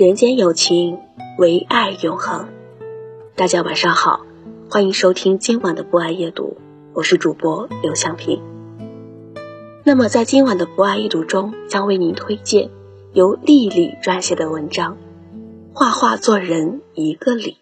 [0.00, 0.98] 人间有情，
[1.36, 2.48] 唯爱永恒。
[3.36, 4.24] 大家晚上好，
[4.70, 6.56] 欢迎收听今晚的不爱夜读，
[6.94, 8.40] 我是主播刘向平。
[9.84, 12.70] 那么在今晚的不爱夜读中，将为您推荐
[13.12, 14.94] 由丽丽撰写的文章
[15.74, 17.58] 《画画做人一个理》。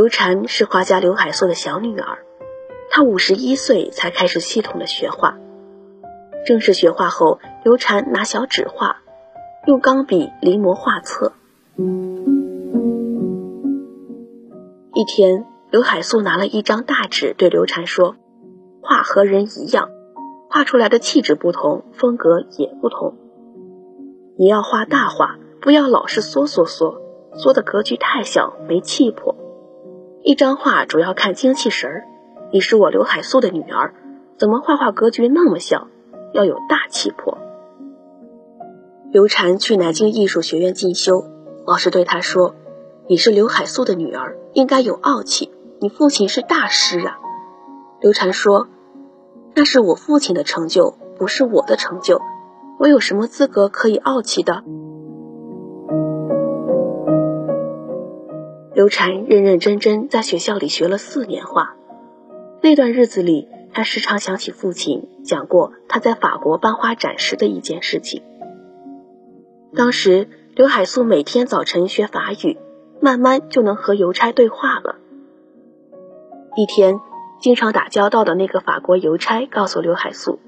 [0.00, 2.20] 刘禅是画家刘海粟的小女儿，
[2.88, 5.36] 她五十一岁才开始系统的学画。
[6.46, 9.02] 正式学画后，刘禅拿小纸画，
[9.66, 11.34] 用钢笔临摹画册。
[14.94, 18.16] 一天，刘海粟拿了一张大纸，对刘禅说
[18.80, 19.90] ：“画和人一样，
[20.48, 23.18] 画出来的气质不同，风格也不同。
[24.38, 27.02] 你要画大画，不要老是缩缩缩，
[27.34, 29.36] 缩的格局太小，没气魄。”
[30.22, 32.04] 一张画主要看精气神儿，
[32.52, 33.94] 你是我刘海粟的女儿，
[34.36, 35.88] 怎么画画格局那么小？
[36.34, 37.38] 要有大气魄。
[39.10, 41.24] 刘禅去南京艺术学院进修，
[41.66, 42.54] 老师对他说
[43.08, 45.50] ：“你是刘海粟的女儿，应该有傲气。
[45.80, 47.18] 你父亲是大师啊。”
[48.00, 48.68] 刘禅说
[49.56, 52.20] ：“那是我父亲的成就，不是我的成就，
[52.78, 54.64] 我有什么资格可以傲气的？”
[58.72, 61.74] 刘禅认认真真在学校里学了四年画，
[62.62, 68.22] 那段日子里，他时常想起父亲讲过他在法国班花展时的一件事情。
[69.74, 72.58] 当时刘海粟每天早晨学法语，
[73.00, 74.96] 慢慢就能和邮差对话了。
[76.54, 77.00] 一天，
[77.40, 80.38] 经常打交道的那个法国邮差告诉刘海粟：“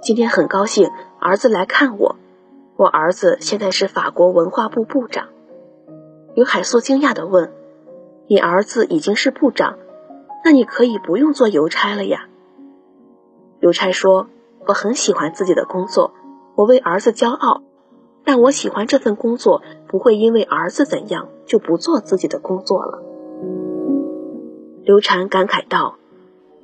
[0.00, 0.90] 今天很高兴，
[1.20, 2.16] 儿子来看我。
[2.76, 5.28] 我儿子现在是法国文化部部长。”
[6.34, 7.52] 刘海粟惊讶地问
[8.26, 9.76] ：“你儿子已经是部长，
[10.44, 12.26] 那你可以不用做邮差了呀？”
[13.60, 14.28] 邮差说
[14.66, 16.14] ：“我很喜欢自己的工作，
[16.54, 17.62] 我为儿子骄傲，
[18.24, 23.02] 但我喜欢这份工作，不会因为儿子怎样就不做自己的工作了。”
[24.84, 25.96] 刘禅感慨道：“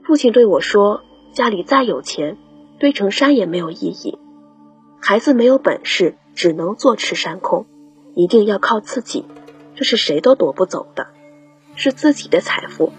[0.02, 1.02] 父亲对我说，
[1.34, 2.38] 家里再有钱，
[2.80, 4.18] 堆成山也没有意义。
[4.98, 7.66] 孩子没有本事，只能坐吃山空，
[8.14, 9.26] 一定要靠自己。”
[9.78, 11.06] 这是谁都夺不走的，
[11.76, 12.92] 是自己的财富。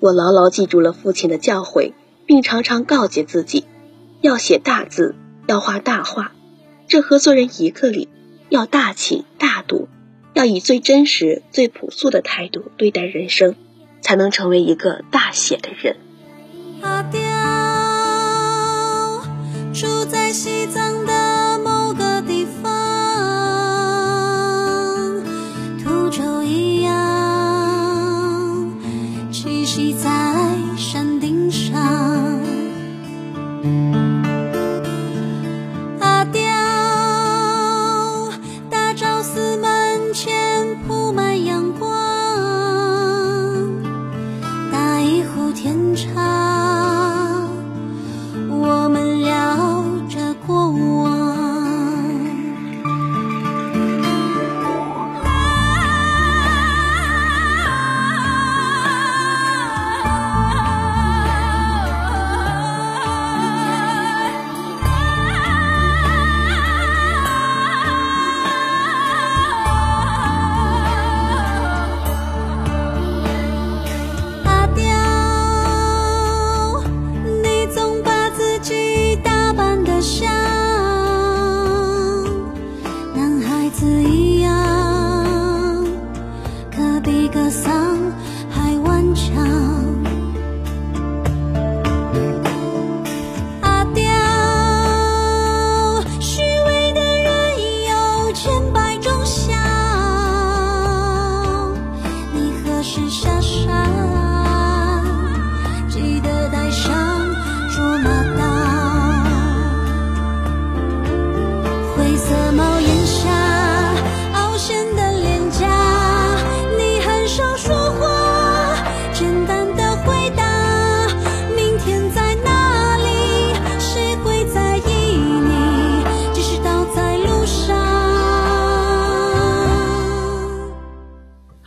[0.00, 1.92] 我牢牢记住了父亲的教诲，
[2.26, 3.66] 并常常告诫自己，
[4.20, 5.14] 要写大字，
[5.46, 6.32] 要画大画。
[6.88, 8.08] 这和做人一个理，
[8.48, 9.86] 要大气大度，
[10.34, 13.54] 要以最真实、最朴素的态度对待人生，
[14.00, 17.29] 才能成为一个大写的人。
[29.70, 30.29] 自己。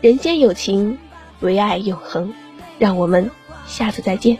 [0.00, 0.98] 人间有情，
[1.40, 2.32] 唯爱永恒。
[2.78, 3.30] 让我们
[3.66, 4.38] 下次再见。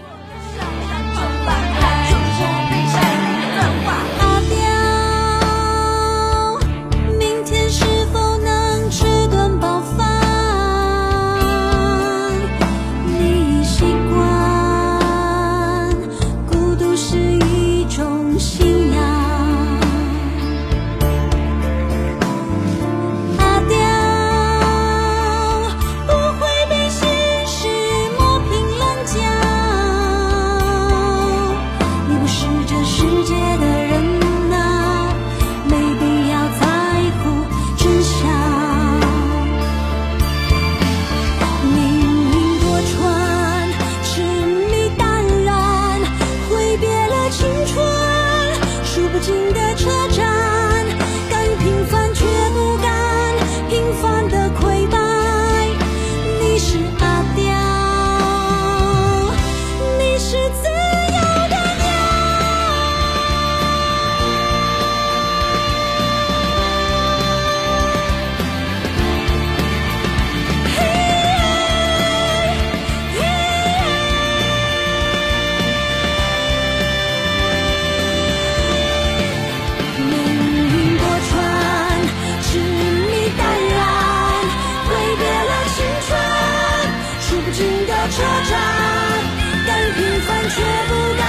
[89.96, 91.26] 平凡却不甘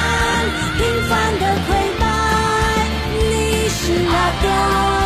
[0.77, 1.69] 平凡的溃
[1.99, 2.03] 败
[3.17, 4.96] 你是阿刁